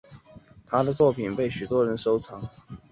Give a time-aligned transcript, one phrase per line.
[0.65, 2.49] 她的作品被许多人收藏。